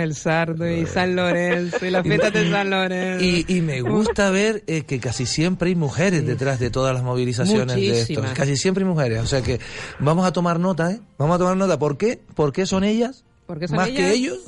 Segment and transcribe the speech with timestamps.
[0.00, 3.24] El Sardo y San Lorenzo y las fiestas de San Lorenzo.
[3.24, 7.02] Y, y me gusta ver eh, que casi siempre hay mujeres detrás de todas las
[7.02, 8.22] movilizaciones de esto.
[8.34, 9.20] Casi siempre hay mujeres.
[9.20, 9.60] O sea que
[9.98, 11.00] vamos a tomar nota, ¿eh?
[11.18, 11.78] Vamos a tomar nota.
[11.78, 12.20] ¿Por qué?
[12.34, 13.24] ¿Por qué son ellas?
[13.46, 14.00] ¿Por qué son Más ellas?
[14.00, 14.38] que ellos.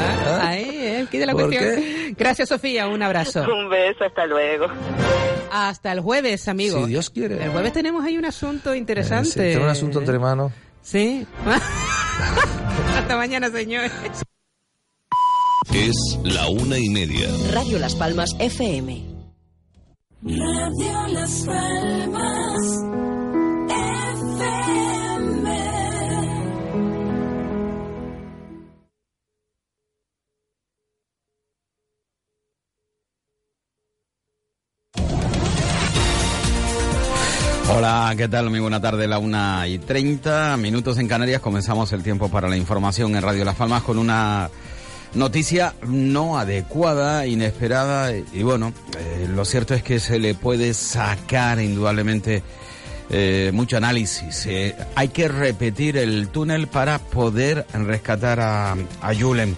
[0.00, 0.68] Ah, Ahí,
[1.00, 1.74] el quid de la ¿Por cuestión.
[1.74, 2.14] qué?
[2.16, 2.86] Gracias, Sofía.
[2.88, 3.42] Un abrazo.
[3.42, 4.66] Un beso, hasta luego.
[5.52, 6.78] Hasta el jueves, amigo.
[6.84, 7.42] Si Dios quiere.
[7.44, 9.28] El jueves tenemos ahí un asunto Eh, interesante.
[9.30, 10.52] sí, tengo un asunto entre manos.
[10.80, 11.26] Sí.
[12.96, 13.90] Hasta mañana, señores.
[15.72, 17.28] Es la una y media.
[17.52, 19.04] Radio Las Palmas FM.
[20.24, 22.60] Radio Las Palmas
[23.68, 24.70] FM.
[37.76, 38.50] Hola, ¿qué tal?
[38.50, 41.40] Muy buena tarde, la una y 30 minutos en Canarias.
[41.40, 44.50] Comenzamos el tiempo para la información en Radio Las Palmas con una
[45.14, 51.60] noticia no adecuada, inesperada y bueno, eh, lo cierto es que se le puede sacar
[51.60, 52.42] indudablemente
[53.10, 54.46] eh, mucho análisis.
[54.46, 59.56] Eh, hay que repetir el túnel para poder rescatar a, a Julen.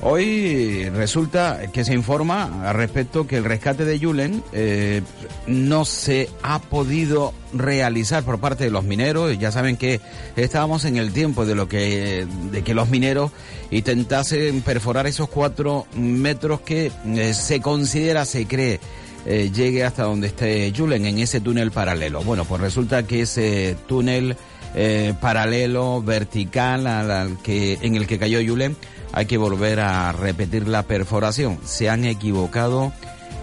[0.00, 5.02] Hoy resulta que se informa al respecto que el rescate de Julen eh,
[5.48, 9.36] no se ha podido realizar por parte de los mineros.
[9.38, 10.00] Ya saben que
[10.36, 13.32] estábamos en el tiempo de lo que de que los mineros
[13.72, 18.78] intentasen perforar esos cuatro metros que eh, se considera, se cree
[19.26, 22.22] eh, llegue hasta donde esté Julen, en ese túnel paralelo.
[22.22, 24.36] Bueno, pues resulta que ese túnel
[24.74, 28.76] eh, paralelo, vertical, al, que, en el que cayó Julen,
[29.12, 31.58] hay que volver a repetir la perforación.
[31.64, 32.92] Se han equivocado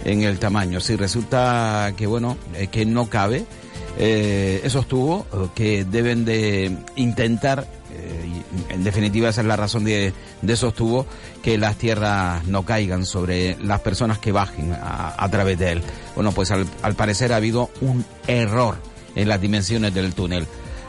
[0.03, 0.79] en el tamaño.
[0.79, 3.45] Si resulta que, bueno, eh, que no cabe
[3.97, 7.67] eh, esos tubos, eh, que deben de intentar
[8.69, 10.11] en definitiva esa es la razón de,
[10.41, 11.05] de esos tubos,
[11.41, 15.81] que las tierras no caigan sobre las personas que bajen a, a través de él.
[16.13, 18.75] Bueno, pues al parecer ha habido un error
[19.15, 20.45] en las dimensiones del túnel.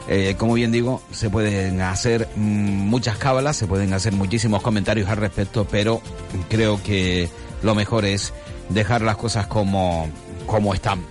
[0.09, 5.09] Eh, como bien digo, se pueden hacer mm, muchas cábalas, se pueden hacer muchísimos comentarios
[5.09, 6.01] al respecto, pero
[6.49, 7.29] creo que
[7.61, 8.33] lo mejor es
[8.69, 10.09] dejar las cosas como,
[10.45, 11.01] como están.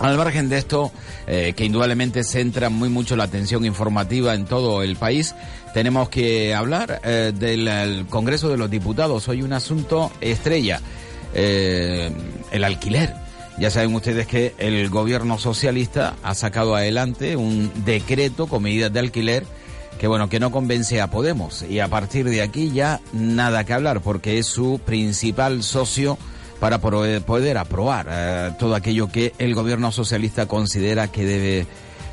[0.00, 0.90] Al margen de esto,
[1.28, 5.36] eh, que indudablemente centra muy mucho la atención informativa en todo el país,
[5.72, 9.28] tenemos que hablar eh, del el Congreso de los Diputados.
[9.28, 10.80] Hoy un asunto estrella,
[11.32, 13.23] el alquiler.
[13.58, 19.00] Ya saben ustedes que el gobierno socialista ha sacado adelante un decreto con medidas de
[19.00, 19.44] alquiler
[19.98, 23.72] que bueno, que no convence a Podemos y a partir de aquí ya nada que
[23.72, 26.18] hablar porque es su principal socio
[26.58, 31.66] para poder aprobar eh, todo aquello que el gobierno socialista considera que debe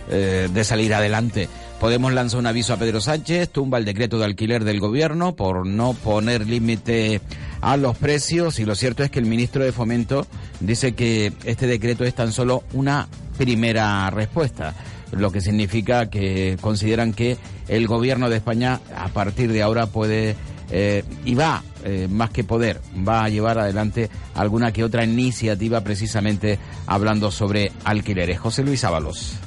[0.10, 1.48] eh, de salir adelante.
[1.82, 5.66] Podemos lanzar un aviso a Pedro Sánchez, tumba el decreto de alquiler del gobierno por
[5.66, 7.22] no poner límite
[7.60, 10.28] a los precios y lo cierto es que el ministro de Fomento
[10.60, 14.76] dice que este decreto es tan solo una primera respuesta,
[15.12, 20.36] lo que significa que consideran que el gobierno de España a partir de ahora puede
[20.70, 25.82] eh, y va, eh, más que poder, va a llevar adelante alguna que otra iniciativa
[25.82, 28.40] precisamente hablando sobre alquileres.
[28.40, 29.40] José Luis Ábalos.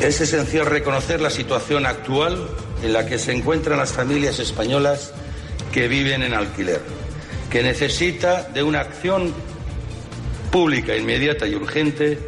[0.00, 2.48] Es esencial reconocer la situación actual
[2.82, 5.12] en la que se encuentran las familias españolas
[5.72, 6.80] que viven en alquiler,
[7.50, 9.34] que necesita de una acción
[10.52, 12.18] pública inmediata y urgente,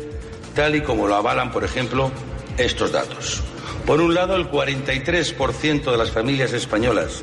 [0.55, 2.11] tal y como lo avalan, por ejemplo,
[2.59, 3.43] estos datos.
[3.87, 7.23] Por un lado, el 43% de las familias españolas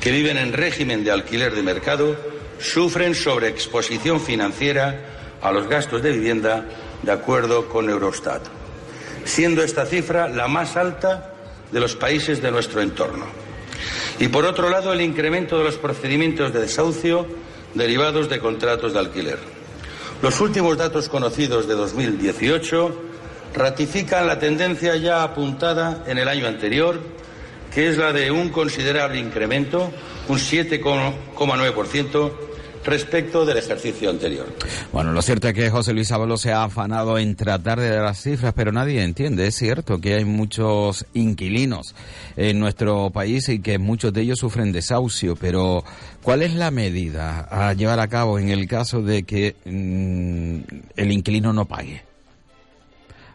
[0.00, 2.16] que viven en régimen de alquiler de mercado
[2.58, 5.00] sufren sobreexposición financiera
[5.40, 6.66] a los gastos de vivienda
[7.02, 8.42] de acuerdo con Eurostat,
[9.24, 11.32] siendo esta cifra la más alta
[11.70, 13.26] de los países de nuestro entorno.
[14.18, 17.26] Y por otro lado, el incremento de los procedimientos de desahucio
[17.74, 19.38] derivados de contratos de alquiler.
[20.22, 23.02] Los últimos datos conocidos de 2018
[23.54, 27.00] ratifican la tendencia ya apuntada en el año anterior,
[27.72, 29.90] que es la de un considerable incremento,
[30.28, 32.32] un 7,9%,
[32.84, 34.46] respecto del ejercicio anterior.
[34.92, 38.04] Bueno, lo cierto es que José Luis Ábalos se ha afanado en tratar de dar
[38.04, 39.46] las cifras, pero nadie entiende.
[39.46, 41.94] Es cierto que hay muchos inquilinos
[42.36, 45.84] en nuestro país y que muchos de ellos sufren desahucio, pero
[46.22, 51.12] ¿cuál es la medida a llevar a cabo en el caso de que mm, el
[51.12, 52.13] inquilino no pague?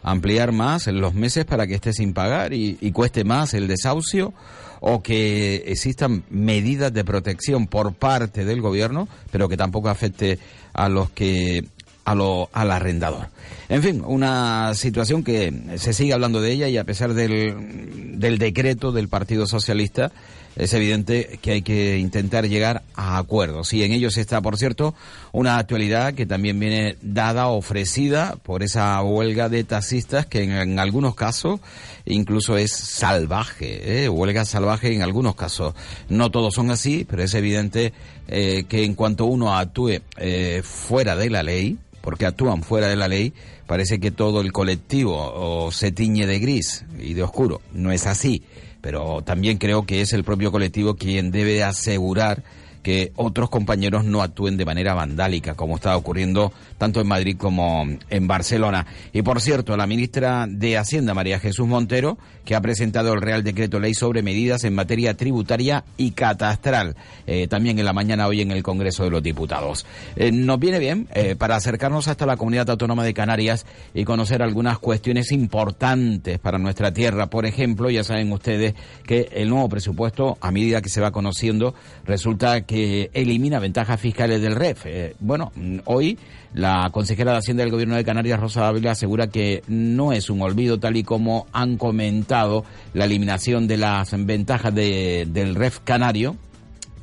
[0.02, 4.32] Ampliar más los meses para que esté sin pagar y, cueste más el desahucio
[4.80, 10.38] o que existan medidas de protección por parte del gobierno, pero que tampoco afecte
[10.72, 11.64] a los que
[12.04, 13.28] a lo, al arrendador.
[13.68, 18.38] En fin, una situación que se sigue hablando de ella y a pesar del, del
[18.38, 20.10] decreto del Partido Socialista,
[20.56, 23.72] es evidente que hay que intentar llegar a acuerdos.
[23.72, 24.94] Y en ellos está, por cierto,
[25.32, 31.14] una actualidad que también viene dada, ofrecida por esa huelga de taxistas que en, algunos
[31.14, 31.60] casos
[32.04, 34.08] incluso es salvaje, ¿eh?
[34.08, 35.74] huelga salvaje en algunos casos.
[36.08, 37.92] No todos son así, pero es evidente
[38.28, 42.96] eh, que en cuanto uno actúe eh, fuera de la ley, porque actúan fuera de
[42.96, 43.32] la ley,
[43.66, 47.60] parece que todo el colectivo o se tiñe de gris y de oscuro.
[47.72, 48.42] No es así
[48.80, 52.42] pero también creo que es el propio colectivo quien debe asegurar
[52.82, 57.86] que otros compañeros no actúen de manera vandálica, como está ocurriendo tanto en Madrid como
[58.08, 58.86] en Barcelona.
[59.12, 63.44] Y por cierto, la ministra de Hacienda, María Jesús Montero, que ha presentado el Real
[63.44, 66.96] Decreto Ley sobre medidas en materia tributaria y catastral,
[67.26, 69.86] eh, también en la mañana hoy en el Congreso de los Diputados.
[70.16, 74.42] Eh, nos viene bien eh, para acercarnos hasta la Comunidad Autónoma de Canarias y conocer
[74.42, 77.28] algunas cuestiones importantes para nuestra tierra.
[77.28, 78.74] Por ejemplo, ya saben ustedes
[79.06, 81.74] que el nuevo presupuesto, a medida que se va conociendo,
[82.04, 84.86] resulta elimina ventajas fiscales del REF.
[84.86, 85.52] Eh, bueno,
[85.84, 86.18] hoy
[86.54, 90.42] la consejera de Hacienda del Gobierno de Canarias, Rosa Dávila, asegura que no es un
[90.42, 92.64] olvido tal y como han comentado
[92.94, 96.36] la eliminación de las ventajas de, del REF canario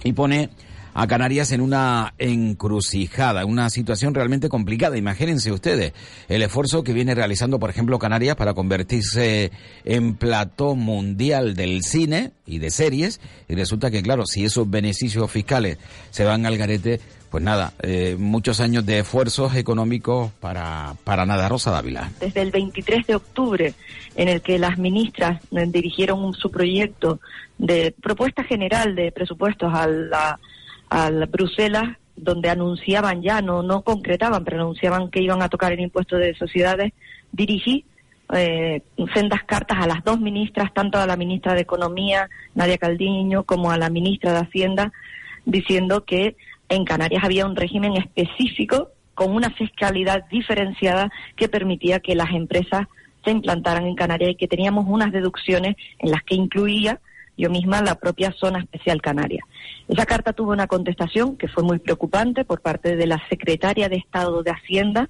[0.03, 0.49] y pone
[0.99, 4.97] a Canarias en una encrucijada, una situación realmente complicada.
[4.97, 5.93] Imagínense ustedes
[6.27, 9.51] el esfuerzo que viene realizando, por ejemplo, Canarias para convertirse
[9.85, 13.21] en plató mundial del cine y de series.
[13.47, 15.77] Y resulta que, claro, si esos beneficios fiscales
[16.09, 21.47] se van al garete, pues nada, eh, muchos años de esfuerzos económicos para, para nada.
[21.47, 22.11] Rosa Dávila.
[22.19, 23.75] Desde el 23 de octubre,
[24.15, 27.19] en el que las ministras dirigieron su proyecto
[27.59, 30.39] de propuesta general de presupuestos a la
[30.89, 35.79] a Bruselas, donde anunciaban ya, no, no concretaban, pero anunciaban que iban a tocar el
[35.79, 36.93] impuesto de sociedades,
[37.31, 37.85] dirigí
[38.33, 38.81] eh,
[39.13, 43.71] sendas cartas a las dos ministras, tanto a la ministra de Economía, Nadia Caldiño, como
[43.71, 44.91] a la ministra de Hacienda,
[45.45, 46.35] diciendo que
[46.69, 52.87] en Canarias había un régimen específico con una fiscalidad diferenciada que permitía que las empresas
[53.23, 56.99] se implantaran en Canarias y que teníamos unas deducciones en las que incluía
[57.37, 59.45] yo misma la propia zona especial canaria.
[59.87, 63.97] Esa carta tuvo una contestación que fue muy preocupante por parte de la secretaria de
[63.97, 65.09] Estado de Hacienda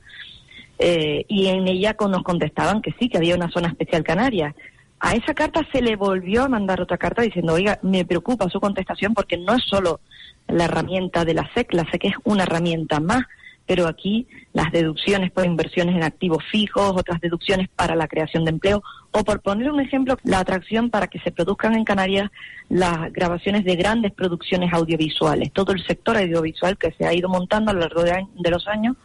[0.80, 4.54] eh, y en ella nos contestaban que sí, que había una zona especial canaria.
[5.00, 8.60] A esa carta se le volvió a mandar otra carta diciendo, oiga, me preocupa su
[8.60, 10.00] contestación porque no es solo
[10.48, 13.24] la herramienta de la SEC, la SEC es una herramienta más
[13.68, 18.52] pero aquí las deducciones por inversiones en activos fijos, otras deducciones para la creación de
[18.52, 18.82] empleo,
[19.12, 22.32] o por poner un ejemplo, la atracción para que se produzcan en Canarias
[22.70, 27.72] las grabaciones de grandes producciones audiovisuales, todo el sector audiovisual que se ha ido montando
[27.72, 28.96] a lo largo de, de los años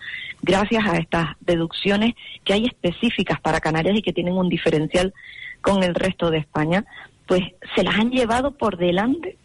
[0.43, 2.14] gracias a estas deducciones
[2.44, 5.12] que hay específicas para Canarias y que tienen un diferencial
[5.61, 6.85] con el resto de España,
[7.26, 7.43] pues
[7.75, 9.37] se las han llevado por delante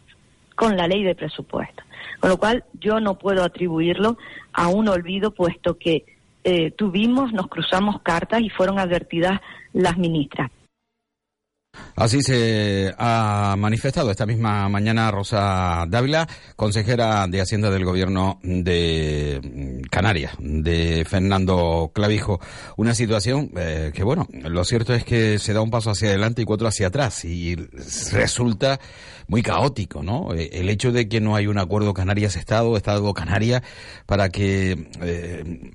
[0.55, 1.83] con la ley de presupuesto.
[2.19, 4.17] Con lo cual yo no puedo atribuirlo
[4.53, 6.05] a un olvido, puesto que
[6.43, 9.41] eh, tuvimos, nos cruzamos cartas y fueron advertidas
[9.73, 10.49] las ministras.
[11.95, 19.81] Así se ha manifestado esta misma mañana Rosa Dávila, consejera de Hacienda del Gobierno de
[19.89, 22.39] Canarias, de Fernando Clavijo.
[22.75, 26.43] Una situación eh, que, bueno, lo cierto es que se da un paso hacia adelante
[26.43, 27.55] y cuatro hacia atrás y
[28.11, 28.79] resulta
[29.27, 30.33] muy caótico, ¿no?
[30.35, 33.63] Eh, el hecho de que no hay un acuerdo Canarias-Estado, Estado-Canaria,
[34.05, 34.87] para que...
[35.01, 35.71] Eh,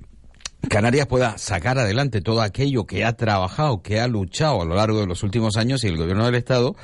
[0.69, 4.99] Canarias pueda sacar adelante todo aquello que ha trabajado, que ha luchado a lo largo
[4.99, 6.75] de los últimos años y el gobierno del Estado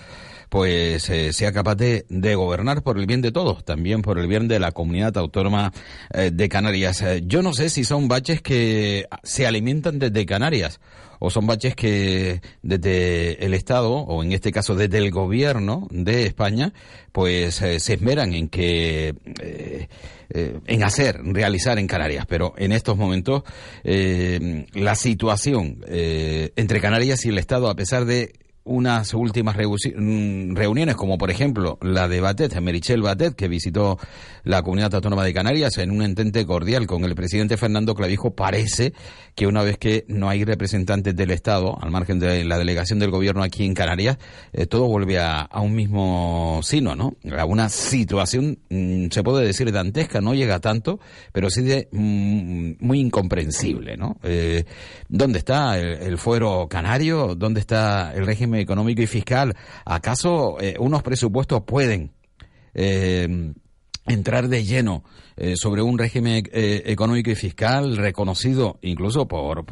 [0.49, 4.27] pues eh, sea capaz de, de, gobernar por el bien de todos, también por el
[4.27, 5.71] bien de la comunidad autónoma
[6.11, 7.01] eh, de Canarias.
[7.03, 10.79] Eh, yo no sé si son baches que se alimentan desde Canarias
[11.19, 16.25] o son baches que desde el Estado, o en este caso desde el gobierno de
[16.25, 16.73] España,
[17.11, 19.13] pues se esmeran en que
[20.29, 22.25] en hacer, realizar en Canarias.
[22.27, 23.43] Pero en estos momentos
[23.83, 28.33] la situación entre Canarias y el Estado, a pesar de
[28.69, 33.97] unas últimas mm, reuniones, como por ejemplo la de Batet, Merichel Batet, que visitó
[34.43, 38.93] la comunidad autónoma de Canarias en un entente cordial con el presidente Fernando Clavijo, parece
[39.35, 43.09] que una vez que no hay representantes del Estado, al margen de la delegación del
[43.09, 44.17] gobierno aquí en Canarias,
[44.53, 47.15] eh, todo vuelve a, a un mismo sino, ¿no?
[47.37, 50.99] A una situación, mm, se puede decir dantesca, no llega tanto,
[51.31, 54.17] pero sí de mm, muy incomprensible, ¿no?
[54.23, 54.65] Eh,
[55.07, 57.35] ¿Dónde está el fuero canario?
[57.35, 59.55] ¿Dónde está el régimen económico y fiscal?
[59.85, 62.11] ¿Acaso eh, unos presupuestos pueden
[62.73, 63.53] eh,
[64.05, 65.03] entrar de lleno
[65.37, 69.65] eh, sobre un régimen económico y fiscal reconocido incluso por,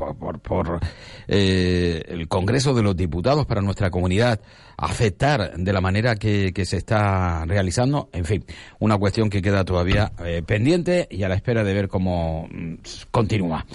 [1.27, 4.39] el Congreso de los Diputados para nuestra comunidad,
[4.77, 8.45] afectar de la manera que, se está realizando, en fin,
[8.79, 12.75] una cuestión que queda todavía eh, pendiente y a la espera de ver cómo mm,
[13.09, 13.65] continúa.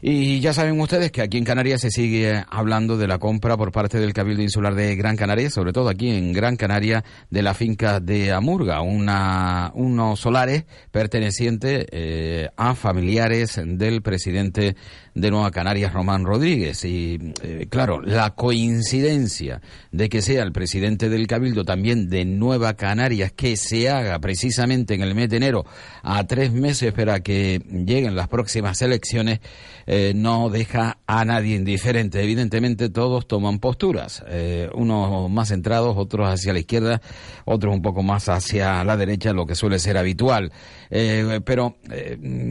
[0.00, 3.70] Y ya saben ustedes que aquí en Canarias se sigue hablando de la compra por
[3.70, 7.52] parte del Cabildo Insular de Gran Canaria, sobre todo aquí en Gran Canaria, de la
[7.52, 14.76] finca de Amurga, una, unos solares pertenecientes eh, a familiares del presidente
[15.14, 16.84] de Nueva Canarias, Román Rodríguez.
[16.84, 19.60] Y eh, claro, la coincidencia
[19.90, 24.94] de que sea el presidente del Cabildo también de Nueva Canarias que se haga precisamente
[24.94, 25.66] en el mes de enero
[26.02, 29.40] a tres meses para que lleguen las próximas elecciones
[29.88, 32.20] eh, no deja a nadie indiferente.
[32.22, 37.00] Evidentemente todos toman posturas, eh, unos más centrados, otros hacia la izquierda,
[37.44, 40.52] otros un poco más hacia la derecha, lo que suele ser habitual.
[40.90, 41.76] Eh, pero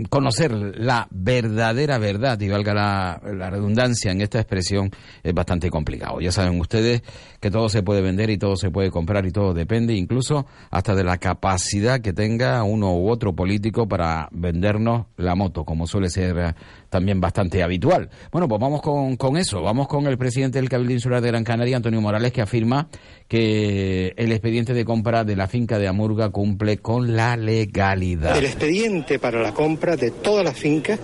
[0.09, 6.21] conocer la verdadera verdad, y valga la, la redundancia en esta expresión, es bastante complicado.
[6.21, 7.01] Ya saben ustedes
[7.41, 10.94] que todo se puede vender y todo se puede comprar y todo depende incluso hasta
[10.96, 16.10] de la capacidad que tenga uno u otro político para vendernos la moto, como suele
[16.10, 16.54] ser eh,
[16.89, 18.10] también bastante habitual.
[18.32, 21.44] Bueno, pues vamos con, con eso, vamos con el presidente del Cabildo Insular de Gran
[21.44, 22.89] Canaria, Antonio Morales, que afirma
[23.27, 28.38] que el expediente de compra de la finca de Amurga cumple con la legalidad.
[28.38, 31.00] El expediente para la compra de todas las fincas,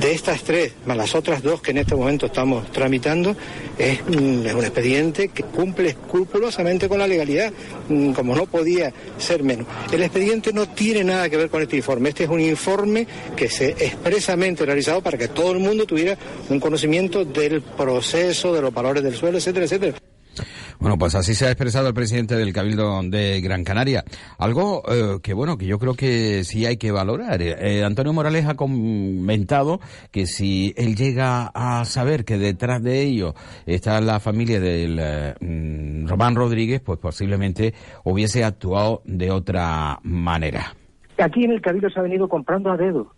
[0.00, 3.34] de estas tres, más las otras dos que en este momento estamos tramitando,
[3.76, 7.52] es, mm, un expediente que cumple escrupulosamente con la legalidad,
[7.88, 9.66] mm, como no podía ser menos.
[9.90, 12.10] El expediente no tiene nada que ver con este informe.
[12.10, 16.16] Este es un informe que se expresamente realizado para que todo el mundo tuviera
[16.48, 20.07] un conocimiento del proceso, de los valores del suelo, etcétera, etcétera.
[20.80, 24.04] Bueno, pues así se ha expresado el presidente del Cabildo de Gran Canaria.
[24.38, 27.42] Algo eh, que, bueno, que yo creo que sí hay que valorar.
[27.42, 29.80] Eh, Antonio Morales ha comentado
[30.12, 33.34] que si él llega a saber que detrás de ello
[33.66, 40.74] está la familia del eh, mm, Román Rodríguez, pues posiblemente hubiese actuado de otra manera.
[41.18, 43.12] Aquí en el Cabildo se ha venido comprando a dedo,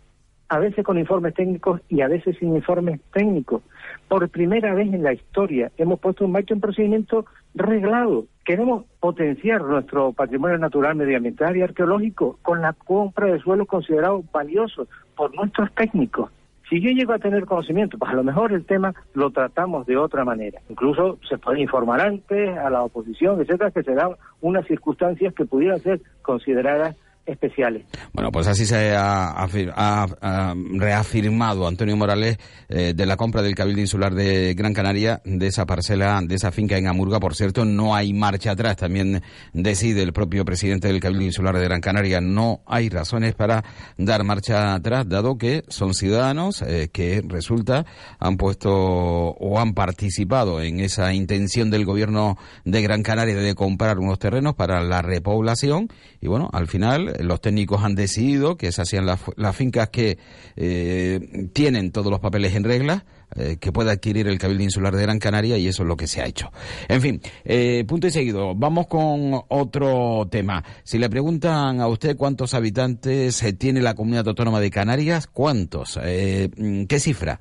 [0.49, 3.61] a veces con informes técnicos y a veces sin informes técnicos.
[4.07, 8.25] Por primera vez en la historia hemos puesto en marcha un procedimiento reglado.
[8.45, 14.87] Queremos potenciar nuestro patrimonio natural, medioambiental y arqueológico con la compra de suelos considerados valiosos
[15.15, 16.31] por nuestros técnicos.
[16.69, 19.97] Si yo llego a tener conocimiento, pues a lo mejor el tema lo tratamos de
[19.97, 20.61] otra manera.
[20.69, 25.43] Incluso se puede informar antes a la oposición, etcétera, que se dan unas circunstancias que
[25.43, 26.95] pudieran ser consideradas
[27.31, 27.83] especiales.
[28.13, 32.37] Bueno, pues así se ha, ha- reafirmado Antonio Morales
[32.69, 36.51] eh, de la compra del Cabildo Insular de Gran Canaria, de esa parcela, de esa
[36.51, 37.19] finca en Amurga.
[37.19, 38.77] Por cierto, no hay marcha atrás.
[38.77, 39.21] También
[39.53, 42.21] decide el propio presidente del Cabildo Insular de Gran Canaria.
[42.21, 43.63] No hay razones para
[43.97, 47.85] dar marcha atrás, dado que son ciudadanos eh, que resulta
[48.19, 53.99] han puesto o han participado en esa intención del gobierno de Gran Canaria de comprar
[53.99, 55.87] unos terrenos para la repoblación.
[56.19, 60.17] Y bueno, al final los técnicos han decidido que se hacían las, las fincas que
[60.55, 65.03] eh, tienen todos los papeles en regla, eh, que pueda adquirir el Cabildo Insular de
[65.03, 66.51] Gran Canaria y eso es lo que se ha hecho.
[66.87, 70.63] En fin, eh, punto y seguido, vamos con otro tema.
[70.83, 75.99] Si le preguntan a usted cuántos habitantes eh, tiene la comunidad autónoma de Canarias, ¿cuántos?
[76.03, 77.39] Eh, mm, ¿Qué cifra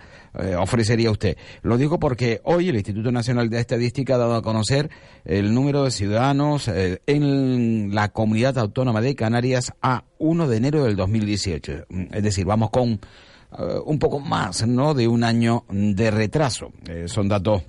[0.60, 1.36] ofrecería usted?
[1.62, 4.88] Lo digo porque hoy el Instituto Nacional de Estadística ha dado a conocer
[5.24, 10.94] el número de ciudadanos en la comunidad autónoma de Canarias a 1 de enero del
[10.94, 11.86] 2018.
[11.88, 13.00] Mm, Es decir, vamos con
[13.58, 14.94] eh, un poco más, ¿no?
[14.94, 16.72] De un año de retraso.
[16.88, 17.62] Eh, son datos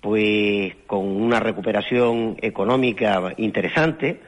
[0.02, 4.20] pues con una recuperación económica interesante,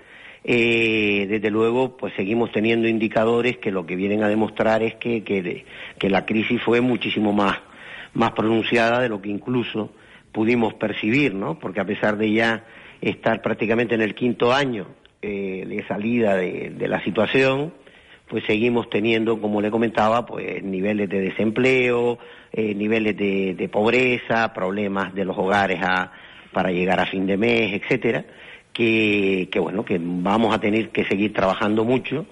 [0.43, 5.23] eh, desde luego, pues seguimos teniendo indicadores que lo que vienen a demostrar es que,
[5.23, 7.59] que, la crisis fue muchísimo más,
[8.13, 9.91] más pronunciada de lo que incluso
[10.31, 11.59] pudimos percibir, ¿no?
[11.59, 12.65] Porque a pesar de ya
[13.01, 14.87] estar prácticamente en el quinto año
[15.27, 17.73] eh, de salida de, la situación,
[18.27, 22.19] pues seguimos teniendo, como le comentaba, pues niveles de desempleo,
[22.51, 25.79] eh, niveles de, pobreza, problemas de los hogares
[26.51, 28.25] para llegar a fin de mes, etcétera,
[28.73, 32.25] que, que bueno, que vamos a tener que seguir trabajando mucho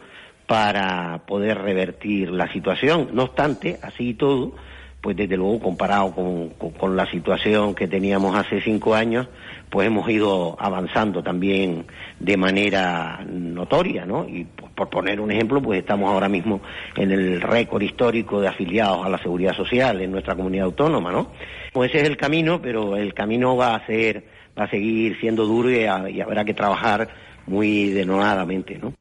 [0.48, 3.10] para poder revertir la situación.
[3.14, 4.56] No obstante, así y todo,
[5.06, 9.28] pues desde luego comparado con, la situación que teníamos hace cinco años,
[9.70, 11.86] pues hemos ido avanzando también
[12.20, 14.28] de manera notoria, ¿no?
[14.28, 16.60] Y por, poner un ejemplo, pues estamos ahora mismo
[16.96, 21.28] en el récord histórico de afiliados a la seguridad social en nuestra comunidad autónoma, ¿no?
[21.72, 24.24] Pues ese es el camino, pero el camino va a ser,
[24.58, 25.82] va a seguir siendo duro y,
[26.16, 27.10] y habrá que trabajar
[27.46, 28.92] muy denodadamente, ¿no?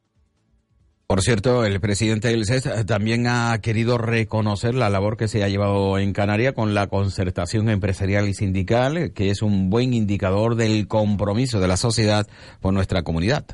[1.14, 5.48] Por cierto, el presidente del CES también ha querido reconocer la labor que se ha
[5.48, 10.88] llevado en Canarias con la concertación empresarial y sindical, que es un buen indicador del
[10.88, 12.26] compromiso de la sociedad
[12.60, 13.44] por nuestra comunidad.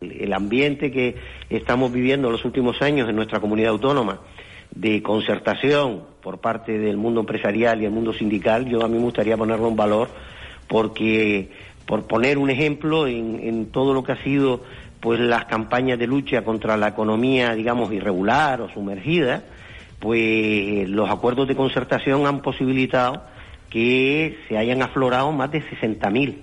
[0.00, 1.16] El ambiente que
[1.50, 4.22] estamos viviendo en los últimos años en nuestra comunidad autónoma
[4.74, 9.04] de concertación por parte del mundo empresarial y el mundo sindical, yo a mí me
[9.04, 10.08] gustaría ponerlo en valor
[10.66, 11.50] porque,
[11.86, 14.62] por poner un ejemplo en, todo lo que ha sido
[15.00, 19.44] pues las campañas de lucha contra la economía, digamos, irregular o sumergida,
[20.00, 23.22] pues los acuerdos de concertación han posibilitado
[23.70, 26.34] que se hayan aflorado más de 60.000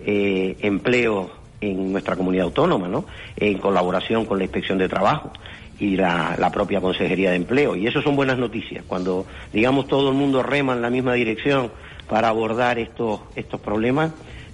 [0.00, 3.04] eh, empleos en nuestra comunidad autónoma, ¿no?
[3.36, 5.32] En colaboración con la Inspección de Trabajo
[5.78, 7.76] y la, la, propia Consejería de Empleo.
[7.76, 8.84] Y eso son buenas noticias.
[8.86, 11.70] Cuando, digamos, todo el mundo rema en la misma dirección
[12.08, 14.12] para abordar estos, estos problemas,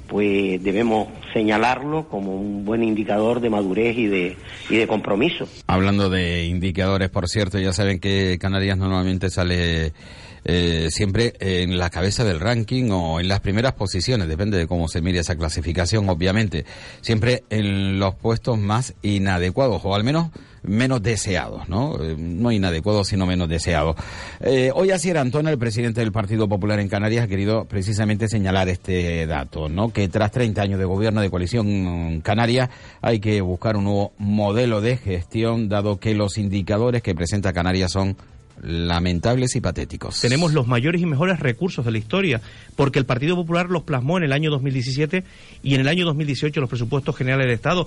[0.08, 4.36] pues debemos señalarlo como un buen indicador de madurez y de,
[4.70, 5.48] y de compromiso.
[5.66, 9.92] Hablando de indicadores, por cierto, ya saben que Canarias normalmente sale
[10.44, 14.88] eh, siempre en la cabeza del ranking o en las primeras posiciones, depende de cómo
[14.88, 16.66] se mire esa clasificación, obviamente,
[17.00, 20.28] siempre en los puestos más inadecuados, o al menos
[20.64, 22.02] menos deseados, ¿no?
[22.02, 23.96] Eh, no inadecuados, sino menos deseados.
[24.40, 28.68] Eh, hoy Asier Antón, el presidente del Partido Popular en Canarias, ha querido precisamente señalar
[28.68, 29.92] este dato, ¿no?
[29.92, 34.80] Que tras 30 años de gobierno de coalición canaria hay que buscar un nuevo modelo
[34.80, 38.16] de gestión, dado que los indicadores que presenta Canarias son
[38.64, 40.20] lamentables y patéticos.
[40.20, 42.40] Tenemos los mayores y mejores recursos de la historia,
[42.76, 45.24] porque el Partido Popular los plasmó en el año 2017
[45.62, 47.86] y en el año 2018 los presupuestos generales del Estado.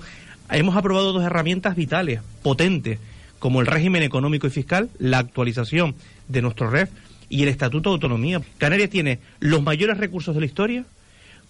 [0.50, 2.98] Hemos aprobado dos herramientas vitales, potentes,
[3.38, 5.94] como el régimen económico y fiscal, la actualización
[6.28, 6.90] de nuestro REF
[7.28, 8.40] y el Estatuto de Autonomía.
[8.58, 10.84] Canarias tiene los mayores recursos de la historia,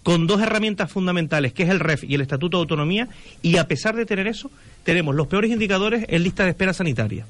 [0.03, 3.09] con dos herramientas fundamentales, que es el REF y el Estatuto de Autonomía,
[3.41, 4.49] y a pesar de tener eso,
[4.83, 7.25] tenemos los peores indicadores en lista de espera sanitaria,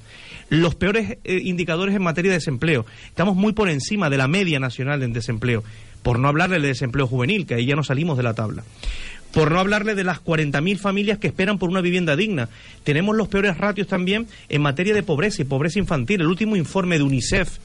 [0.49, 2.85] los peores eh, indicadores en materia de desempleo.
[3.07, 5.63] Estamos muy por encima de la media nacional en desempleo,
[6.03, 8.63] por no hablar del desempleo juvenil, que ahí ya no salimos de la tabla.
[9.31, 12.49] Por no hablarle de las 40.000 familias que esperan por una vivienda digna.
[12.83, 16.21] Tenemos los peores ratios también en materia de pobreza y pobreza infantil.
[16.21, 17.57] El último informe de UNICEF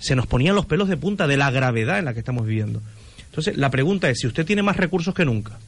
[0.00, 2.82] se nos ponían los pelos de punta de la gravedad en la que estamos viviendo.
[3.26, 5.60] Entonces, la pregunta es, si usted tiene más recursos que nunca,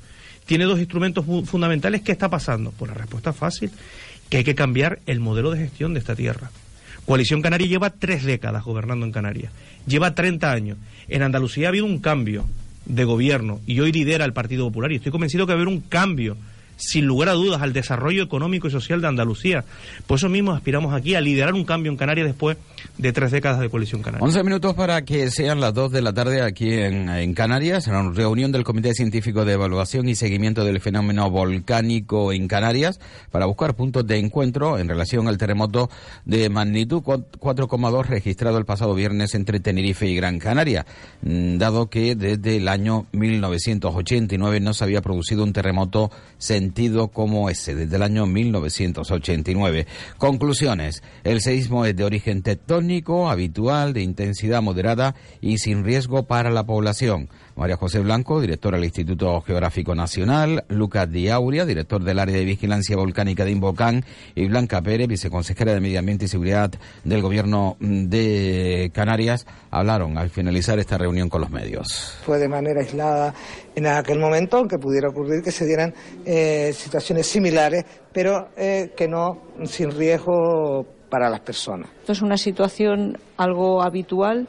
[0.46, 2.72] tiene dos instrumentos fu- fundamentales, ¿qué está pasando?
[2.76, 3.70] Pues la respuesta es fácil,
[4.32, 6.50] que hay que cambiar el modelo de gestión de esta tierra.
[7.04, 9.52] Coalición Canaria lleva tres décadas gobernando en Canarias,
[9.86, 10.78] lleva 30 años.
[11.08, 12.46] En Andalucía ha habido un cambio
[12.86, 15.68] de gobierno y hoy lidera el Partido Popular y estoy convencido que va a haber
[15.68, 16.38] un cambio,
[16.82, 19.64] sin lugar a dudas, al desarrollo económico y social de Andalucía.
[20.06, 22.56] Por eso mismo aspiramos aquí a liderar un cambio en Canarias después
[22.98, 24.24] de tres décadas de Coalición Canaria.
[24.24, 27.94] 11 minutos para que sean las 2 de la tarde aquí en, en Canarias, en
[27.94, 33.46] la reunión del Comité Científico de Evaluación y Seguimiento del Fenómeno Volcánico en Canarias para
[33.46, 35.88] buscar puntos de encuentro en relación al terremoto
[36.24, 40.86] de magnitud 4,2 registrado el pasado viernes entre Tenerife y Gran Canaria,
[41.22, 46.10] mm, dado que desde el año 1989 no se había producido un terremoto
[46.72, 49.86] sentido como ese, desde el año 1989.
[50.16, 51.02] Conclusiones.
[51.22, 56.64] El seísmo es de origen tectónico, habitual, de intensidad moderada y sin riesgo para la
[56.64, 57.28] población.
[57.56, 62.96] María José Blanco, directora del Instituto Geográfico Nacional, Lucas Diauria, director del área de vigilancia
[62.96, 66.70] volcánica de Invocán, y Blanca Pérez, viceconsejera de Medio Ambiente y Seguridad
[67.04, 72.18] del Gobierno de Canarias, hablaron al finalizar esta reunión con los medios.
[72.24, 73.34] Fue de manera aislada
[73.74, 79.08] en aquel momento, aunque pudiera ocurrir que se dieran eh, situaciones similares, pero eh, que
[79.08, 81.90] no sin riesgo para las personas.
[82.00, 84.48] Esto es una situación algo habitual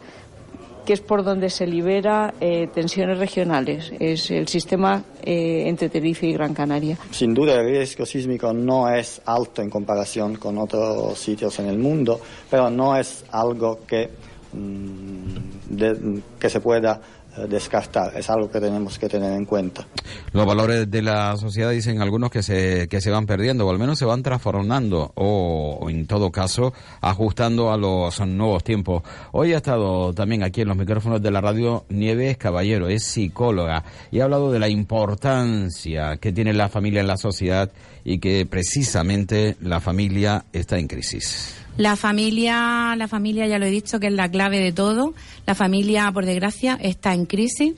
[0.86, 3.91] que es por donde se libera eh, tensiones regionales.
[4.00, 6.98] Es el sistema eh, entre Tenerife y Gran Canaria.
[7.12, 11.78] Sin duda el riesgo sísmico no es alto en comparación con otros sitios en el
[11.78, 12.19] mundo,
[12.50, 14.10] pero no es algo que,
[14.54, 17.02] mm, que se pueda
[17.48, 19.86] descartar, es algo que tenemos que tener en cuenta.
[20.32, 23.80] Los valores de la sociedad dicen algunos que se, que se van perdiendo o al
[23.80, 29.04] menos se van transformando o, o en todo caso ajustando a los nuevos tiempos.
[29.32, 33.84] Hoy ha estado también aquí en los micrófonos de la radio Nieves Caballero, es psicóloga
[34.12, 37.72] y ha hablado de la importancia que tiene la familia en la sociedad
[38.04, 41.56] y que precisamente la familia está en crisis.
[41.76, 45.15] La familia, la familia ya lo he dicho que es la clave de todo.
[45.48, 47.74] La familia, por desgracia, está en crisis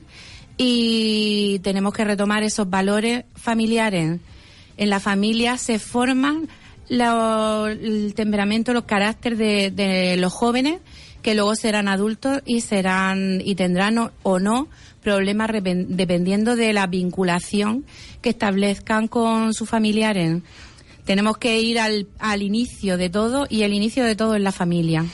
[0.56, 4.18] y tenemos que retomar esos valores familiares.
[4.76, 6.48] En la familia se forman
[6.88, 9.38] el temperamento, los caracteres
[9.74, 10.80] de, los jóvenes
[11.22, 14.68] que luego serán adultos y serán y tendrán o, no
[15.02, 17.84] problemas dependiendo de la vinculación
[18.22, 20.42] que establezcan con sus familiares.
[21.04, 24.52] Tenemos que ir al, al inicio de todo y el inicio de todo es la
[24.52, 25.04] familia.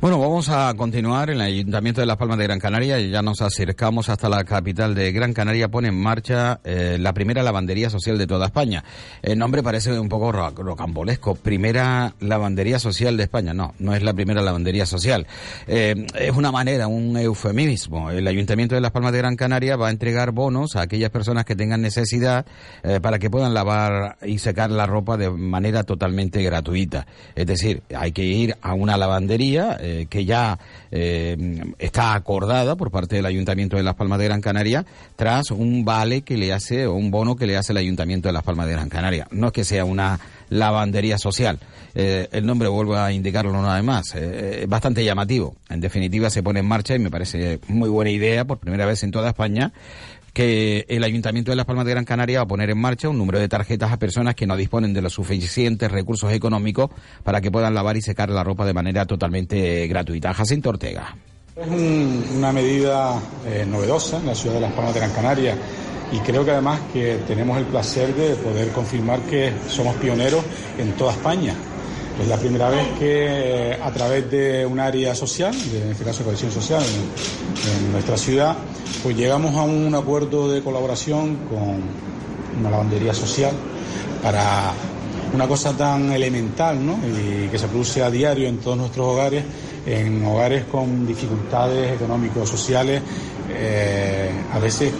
[0.00, 3.40] Bueno, vamos a continuar en el Ayuntamiento de Las Palmas de Gran Canaria ya nos
[3.42, 5.68] acercamos hasta la capital de Gran Canaria.
[5.68, 8.82] Pone en marcha eh, la primera lavandería social de toda España.
[9.22, 11.34] El nombre parece un poco ro- rocambolesco.
[11.34, 13.52] Primera lavandería social de España.
[13.54, 15.26] No, no es la primera lavandería social.
[15.66, 18.10] Eh, es una manera, un eufemismo.
[18.10, 21.44] El Ayuntamiento de Las Palmas de Gran Canaria va a entregar bonos a aquellas personas
[21.44, 22.46] que tengan necesidad
[22.82, 27.06] eh, para que puedan lavar y secar la ropa de manera totalmente gratuita.
[27.34, 30.58] Es decir, hay que ir a una lavandería eh, que ya
[30.90, 31.36] eh,
[31.78, 34.84] está acordada por parte del Ayuntamiento de Las Palmas de Gran Canaria
[35.16, 38.32] tras un vale que le hace o un bono que le hace el Ayuntamiento de
[38.32, 39.28] Las Palmas de Gran Canaria.
[39.30, 41.58] No es que sea una lavandería social.
[41.94, 44.14] Eh, el nombre vuelvo a indicarlo una vez más.
[44.14, 45.54] Es bastante llamativo.
[45.68, 49.02] En definitiva, se pone en marcha y me parece muy buena idea por primera vez
[49.02, 49.72] en toda España
[50.32, 53.18] que el Ayuntamiento de Las Palmas de Gran Canaria va a poner en marcha un
[53.18, 56.90] número de tarjetas a personas que no disponen de los suficientes recursos económicos
[57.22, 60.32] para que puedan lavar y secar la ropa de manera totalmente gratuita.
[60.34, 61.16] Jacinto Ortega.
[61.56, 65.54] Es un- una medida eh, novedosa en la ciudad de Las Palmas de Gran Canaria
[66.12, 70.42] y creo que además que tenemos el placer de poder confirmar que somos pioneros
[70.78, 71.54] en toda España.
[72.20, 76.22] Es la primera vez que eh, a través de un área social, en este caso
[76.22, 78.56] cohesión social en, nuestra ciudad,
[79.02, 81.80] pues llegamos a un acuerdo de colaboración con
[82.60, 83.52] una lavandería social
[84.22, 84.72] para
[85.32, 86.98] una cosa tan elemental ¿no?
[87.08, 89.42] y que se produce a diario en todos nuestros hogares,
[89.86, 93.00] en hogares con dificultades económicos-sociales,
[93.48, 94.92] eh, a veces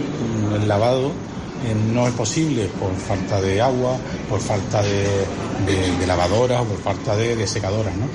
[0.55, 1.11] el lavado
[1.63, 3.95] eh, no es posible por falta de agua,
[4.31, 7.93] por falta de, lavadoras o por falta de, secadoras.
[7.95, 8.05] ¿no?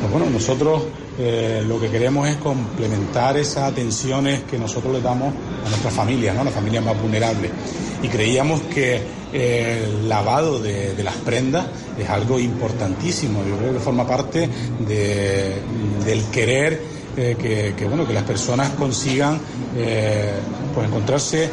[0.00, 0.82] Pues bueno, nosotros
[1.18, 6.34] eh, lo que queremos es complementar esas atenciones que nosotros le damos a nuestras familias,
[6.34, 6.40] ¿no?
[6.40, 7.50] a las familias más vulnerables.
[8.02, 9.00] Y creíamos que
[9.34, 11.66] eh, el lavado de, las prendas
[11.98, 13.44] es algo importantísimo.
[13.46, 14.48] Yo creo que forma parte
[14.88, 15.58] de-
[16.06, 16.80] del querer
[17.16, 19.38] eh, que, que, bueno, que las personas consigan
[20.74, 21.48] pues encontrarse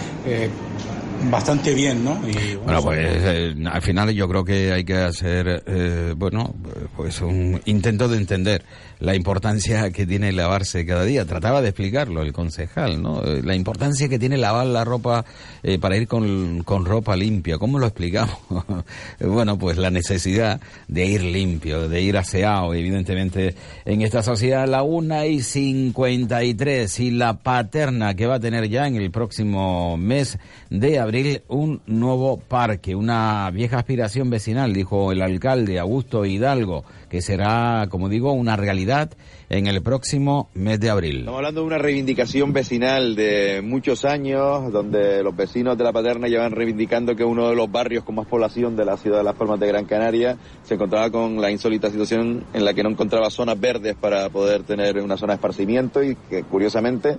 [1.30, 2.20] bastante bien, ¿no?
[2.28, 6.54] Y, Bueno, pues eh, al final yo creo que hay que hacer, eh, bueno,
[6.96, 8.64] pues un intento de entender
[9.02, 11.26] la importancia que tiene lavarse cada día.
[11.26, 13.24] Trataba de explicarlo el concejal, ¿no?
[13.24, 15.26] Eh, La importancia que tiene lavar la ropa
[15.64, 17.58] eh, para ir con, con ropa limpia.
[17.58, 18.38] ¿Cómo lo explicamos?
[19.20, 23.56] bueno, pues la necesidad de ir limpio, de ir aseado, evidentemente,
[23.86, 24.68] en esta sociedad.
[24.68, 29.98] La una y 53 y la paterna que va a tener ya en el próximo
[29.98, 30.38] mes
[30.70, 31.11] de abril
[31.50, 38.08] un nuevo parque, una vieja aspiración vecinal, dijo el alcalde Augusto Hidalgo, que será, como
[38.08, 39.12] digo, una realidad
[39.50, 41.20] en el próximo mes de abril.
[41.20, 46.30] Estamos hablando de una reivindicación vecinal de muchos años, donde los vecinos de la Paterna
[46.30, 49.36] llevan reivindicando que uno de los barrios con más población de la ciudad de Las
[49.36, 53.30] Palmas de Gran Canaria se encontraba con la insólita situación en la que no encontraba
[53.30, 57.18] zonas verdes para poder tener una zona de esparcimiento y que curiosamente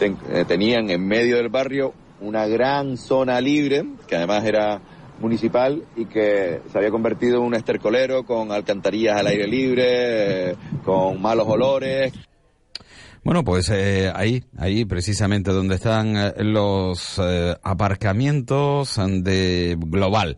[0.00, 4.80] eh, tenían en medio del barrio una gran zona libre, que además era
[5.20, 10.56] municipal y que se había convertido en un estercolero con alcantarillas al aire libre, eh,
[10.84, 12.12] con malos olores.
[13.24, 20.36] Bueno, pues eh, ahí, ahí precisamente donde están eh, los eh, aparcamientos de Global.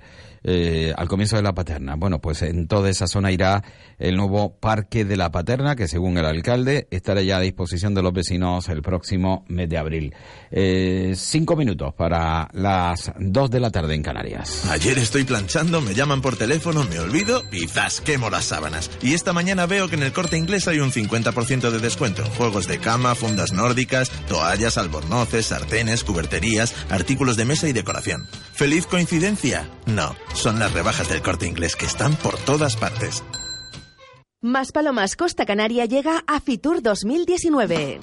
[0.49, 1.97] Eh, al comienzo de la Paterna.
[1.97, 3.65] Bueno, pues en toda esa zona irá
[3.99, 8.03] el nuevo Parque de la Paterna, que según el alcalde estará ya a disposición de
[8.03, 10.15] los vecinos el próximo mes de abril.
[10.53, 14.67] Eh, cinco minutos para las dos de la tarde en Canarias.
[14.71, 18.01] Ayer estoy planchando, me llaman por teléfono, me olvido y ¡zas!
[18.01, 18.89] quemo las sábanas.
[19.03, 22.31] Y esta mañana veo que en el corte inglés hay un 50% de descuento en
[22.31, 28.29] juegos de cama, fundas nórdicas, toallas, albornoces, sartenes, cuberterías, artículos de mesa y decoración.
[28.53, 29.69] ¿Feliz coincidencia?
[29.87, 33.25] No, son las rebajas del corte inglés que están por todas partes.
[34.43, 37.99] Más Palomas Costa Canaria llega a Fitur 2019.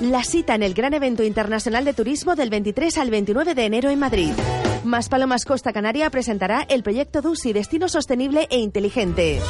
[0.00, 3.90] La cita en el gran evento internacional de turismo del 23 al 29 de enero
[3.90, 4.32] en Madrid.
[4.82, 9.40] Más Palomas Costa Canaria presentará el proyecto DUSI Destino Sostenible e Inteligente.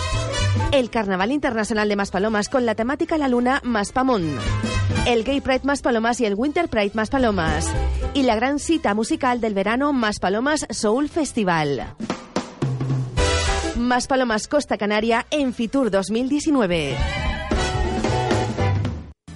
[0.70, 4.38] El Carnaval Internacional de Maspalomas con la temática La Luna Maspamón.
[5.06, 7.70] El Gay Pride Maspalomas y el Winter Pride Maspalomas.
[8.14, 11.94] Y la gran cita musical del verano Maspalomas Soul Festival.
[13.76, 16.96] Más Palomas Costa Canaria en Fitur 2019.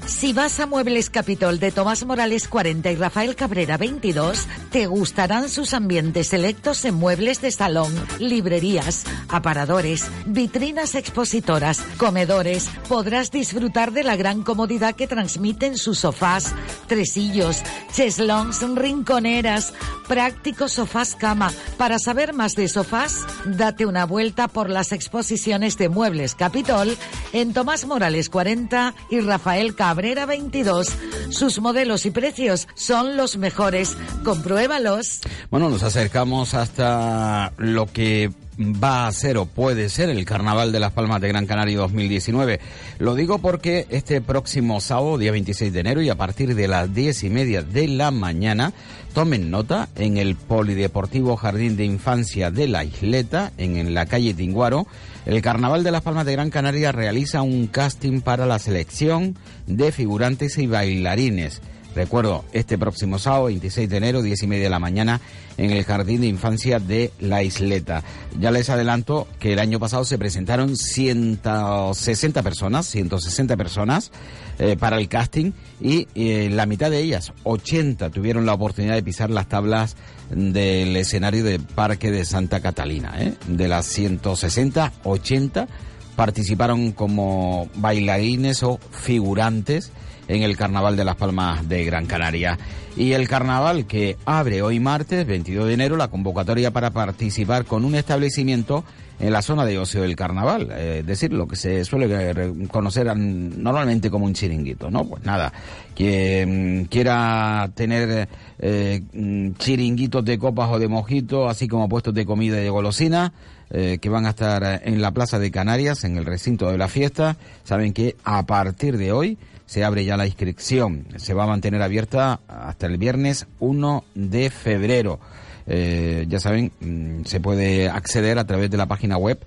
[0.09, 5.51] Si vas a Muebles Capitol de Tomás Morales 40 y Rafael Cabrera 22, te gustarán
[5.51, 12.71] sus ambientes selectos en muebles de salón, librerías, aparadores, vitrinas expositoras, comedores.
[12.89, 16.55] Podrás disfrutar de la gran comodidad que transmiten sus sofás,
[16.87, 19.75] tresillos, cheslons, rinconeras,
[20.09, 21.53] prácticos sofás cama.
[21.77, 26.97] Para saber más de sofás, date una vuelta por las exposiciones de Muebles Capitol
[27.35, 30.89] en Tomás Morales 40 y Rafael Cabrera 22.
[31.31, 33.97] Sus modelos y precios son los mejores.
[34.25, 35.21] Compruébalos.
[35.51, 40.81] Bueno, nos acercamos hasta lo que va a ser o puede ser el Carnaval de
[40.81, 42.61] las Palmas de Gran Canaria 2019.
[42.99, 46.93] Lo digo porque este próximo sábado, día 26 de enero, y a partir de las
[46.93, 48.73] diez y media de la mañana,
[49.15, 54.87] tomen nota en el Polideportivo Jardín de Infancia de la Isleta, en, la calle Tinguaro,
[55.25, 59.93] el Carnaval de las Palmas de Gran Canaria realiza un casting para la selección de
[59.93, 61.63] figurantes y bailarines.
[61.99, 65.21] Recuerdo, este próximo sábado, 26 de enero, 10 y media de la mañana,
[65.57, 68.05] en el Jardín de Infancia de La Isleta.
[68.39, 74.13] Ya les adelanto que el año pasado se presentaron 160 personas, 160 personas
[74.61, 79.03] eh, para el casting y eh, la mitad de ellas, 80, tuvieron la oportunidad de
[79.03, 79.97] pisar las tablas
[80.31, 83.17] del escenario de Parque de Santa Catalina.
[83.19, 83.35] ¿eh?
[83.49, 85.67] De las 160, 80
[86.15, 89.91] participaron como bailarines o figurantes
[90.29, 92.59] en el Carnaval de las Palmas de Gran Canaria.
[92.97, 97.85] Y el carnaval que abre hoy martes, 22 de enero, la convocatoria para participar con
[97.85, 98.85] un establecimiento
[99.21, 102.53] en la zona de ocio del carnaval, eh, es decir, lo que se suele re-
[102.69, 105.05] conocer normalmente como un chiringuito, ¿no?
[105.05, 105.53] Pues nada,
[105.95, 112.25] quien quiera tener eh, mm, chiringuitos de copas o de mojito, así como puestos de
[112.27, 113.33] comida y de golosina,
[113.71, 116.89] eh, que van a estar en la Plaza de Canarias, en el recinto de la
[116.89, 119.37] fiesta, saben que a partir de hoy
[119.69, 121.07] se abre ya la inscripción.
[121.17, 125.21] Se va a mantener abierta hasta el viernes 1 de febrero.
[125.67, 129.39] Eh, ya saben, mm, se puede acceder a través de la página web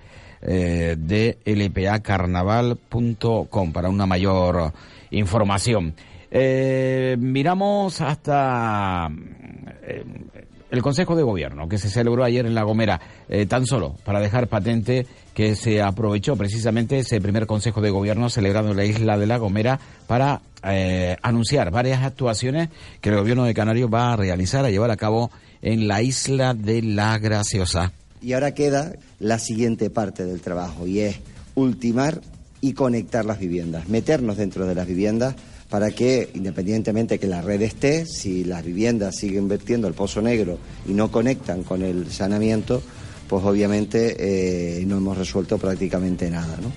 [0.44, 4.72] eh, de lpacarnaval.com para una mayor
[5.10, 5.96] información.
[6.30, 9.10] Eh, miramos hasta
[9.82, 10.06] eh,
[10.72, 14.20] el Consejo de Gobierno que se celebró ayer en La Gomera, eh, tan solo para
[14.20, 19.18] dejar patente que se aprovechó precisamente ese primer Consejo de Gobierno celebrado en la isla
[19.18, 22.70] de La Gomera para eh, anunciar varias actuaciones
[23.02, 25.30] que el Gobierno de Canarias va a realizar, a llevar a cabo
[25.62, 27.92] en la isla de La Graciosa.
[28.22, 31.20] Y ahora queda la siguiente parte del trabajo y es
[31.56, 32.22] ultimar
[32.62, 35.36] y conectar las viviendas, meternos dentro de las viviendas
[35.72, 40.22] para que, independientemente de que la red esté, si las viviendas siguen vertiendo el pozo
[40.22, 42.84] negro y no conectan con el saneamiento,
[43.30, 46.58] pues obviamente eh, no hemos resuelto prácticamente nada.
[46.62, 46.74] ¿no?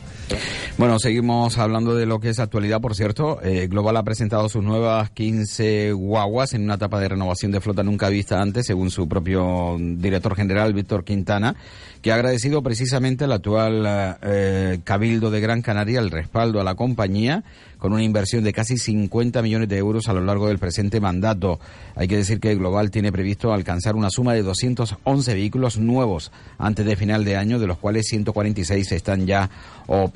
[0.76, 3.40] Bueno, seguimos hablando de lo que es actualidad, por cierto.
[3.42, 7.84] Eh, Global ha presentado sus nuevas 15 guaguas en una etapa de renovación de flota
[7.84, 11.54] nunca vista antes, según su propio director general, Víctor Quintana,
[12.02, 16.74] que ha agradecido precisamente al actual eh, Cabildo de Gran Canaria el respaldo a la
[16.74, 17.44] compañía
[17.84, 21.60] con una inversión de casi 50 millones de euros a lo largo del presente mandato.
[21.94, 26.86] Hay que decir que Global tiene previsto alcanzar una suma de 211 vehículos nuevos antes
[26.86, 29.50] de final de año, de los cuales 146 están ya
[29.86, 30.13] operativos.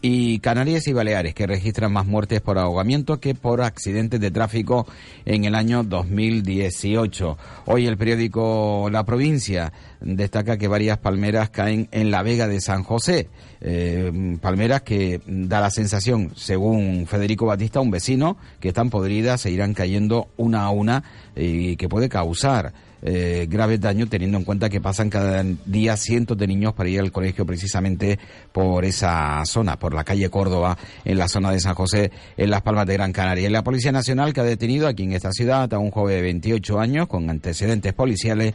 [0.00, 4.86] Y Canarias y Baleares, que registran más muertes por ahogamiento que por accidentes de tráfico
[5.24, 7.36] en el año 2018.
[7.66, 12.84] Hoy el periódico La Provincia destaca que varias palmeras caen en la Vega de San
[12.84, 13.28] José.
[13.60, 19.50] Eh, palmeras que da la sensación, según Federico Batista, un vecino, que están podridas, se
[19.50, 21.02] irán cayendo una a una
[21.34, 26.36] y que puede causar eh, graves daños teniendo en cuenta que pasan cada día cientos
[26.36, 28.18] de niños para ir al colegio precisamente
[28.52, 32.62] por esa zona, por la calle Córdoba, en la zona de San José, en Las
[32.62, 33.48] Palmas de Gran Canaria.
[33.50, 36.80] La Policía Nacional que ha detenido aquí en esta ciudad a un joven de 28
[36.80, 38.54] años con antecedentes policiales